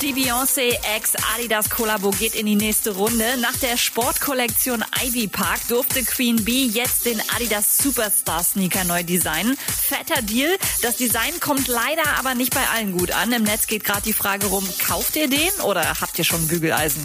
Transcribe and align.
Die 0.00 0.12
Beyoncé 0.12 0.78
X 0.96 1.12
Adidas 1.34 1.70
Kollabo 1.70 2.10
geht 2.10 2.34
in 2.34 2.46
die 2.46 2.56
nächste 2.56 2.90
Runde. 2.94 3.24
Nach 3.40 3.56
der 3.56 3.76
Sportkollektion 3.76 4.84
Ivy 5.04 5.28
Park 5.28 5.60
durfte 5.68 6.02
Queen 6.02 6.44
Bee 6.44 6.66
jetzt 6.66 7.06
den 7.06 7.20
Adidas 7.34 7.78
Superstar 7.78 8.42
Sneaker 8.42 8.84
neu 8.84 9.02
designen. 9.02 9.56
Fetter 9.56 10.22
Deal. 10.22 10.56
Das 10.82 10.96
Design 10.96 11.38
kommt 11.40 11.68
leider 11.68 12.02
aber 12.18 12.34
nicht 12.34 12.54
bei 12.54 12.66
allen 12.74 12.92
gut 12.96 13.12
an. 13.12 13.32
Im 13.32 13.44
Netz 13.44 13.66
geht 13.66 13.84
gerade 13.84 14.02
die 14.02 14.12
Frage 14.12 14.46
rum, 14.46 14.68
kauft 14.86 15.16
ihr 15.16 15.28
den 15.28 15.52
oder 15.64 16.00
habt 16.00 16.18
ihr 16.18 16.24
schon 16.24 16.48
Bügeleisen? 16.48 17.04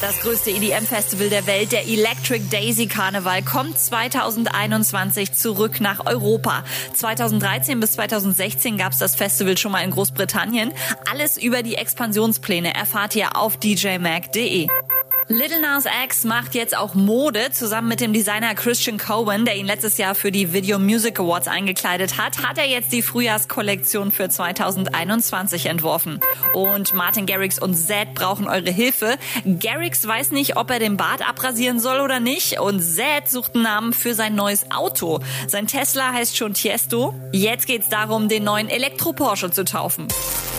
Das 0.00 0.18
größte 0.20 0.50
EDM-Festival 0.50 1.28
der 1.28 1.46
Welt, 1.46 1.72
der 1.72 1.86
Electric 1.86 2.44
Daisy 2.50 2.86
Karneval, 2.86 3.42
kommt 3.42 3.78
2021 3.78 5.34
zurück 5.34 5.78
nach 5.82 6.06
Europa. 6.06 6.64
2013 6.94 7.78
bis 7.80 7.92
2016 7.92 8.78
gab 8.78 8.92
es 8.92 8.98
das 8.98 9.14
Festival 9.14 9.58
schon 9.58 9.72
mal 9.72 9.84
in 9.84 9.90
Großbritannien. 9.90 10.72
Alles 11.10 11.36
über 11.36 11.62
die 11.62 11.74
Expansionspläne 11.74 12.72
erfahrt 12.74 13.14
ihr 13.14 13.36
auf 13.36 13.58
djmag.de. 13.58 14.68
Little 15.30 15.60
Nas 15.60 15.84
X 16.06 16.24
macht 16.24 16.56
jetzt 16.56 16.76
auch 16.76 16.94
Mode. 16.94 17.52
Zusammen 17.52 17.86
mit 17.86 18.00
dem 18.00 18.12
Designer 18.12 18.52
Christian 18.56 18.98
Cohen, 18.98 19.44
der 19.44 19.54
ihn 19.54 19.64
letztes 19.64 19.96
Jahr 19.96 20.16
für 20.16 20.32
die 20.32 20.52
Video 20.52 20.80
Music 20.80 21.20
Awards 21.20 21.46
eingekleidet 21.46 22.18
hat, 22.18 22.44
hat 22.44 22.58
er 22.58 22.66
jetzt 22.66 22.92
die 22.92 23.00
Frühjahrskollektion 23.00 24.10
für 24.10 24.28
2021 24.28 25.66
entworfen. 25.66 26.18
Und 26.52 26.94
Martin 26.94 27.26
Garrix 27.26 27.60
und 27.60 27.76
Zed 27.76 28.14
brauchen 28.16 28.48
eure 28.48 28.72
Hilfe. 28.72 29.18
Garrix 29.44 30.04
weiß 30.04 30.32
nicht, 30.32 30.56
ob 30.56 30.68
er 30.68 30.80
den 30.80 30.96
Bart 30.96 31.26
abrasieren 31.26 31.78
soll 31.78 32.00
oder 32.00 32.18
nicht. 32.18 32.58
Und 32.58 32.80
Zed 32.80 33.28
sucht 33.28 33.54
einen 33.54 33.62
Namen 33.62 33.92
für 33.92 34.14
sein 34.14 34.34
neues 34.34 34.68
Auto. 34.72 35.20
Sein 35.46 35.68
Tesla 35.68 36.12
heißt 36.12 36.36
schon 36.36 36.54
Tiesto. 36.54 37.14
Jetzt 37.30 37.68
geht's 37.68 37.88
darum, 37.88 38.28
den 38.28 38.42
neuen 38.42 38.68
Elektro-Porsche 38.68 39.52
zu 39.52 39.64
taufen. 39.64 40.08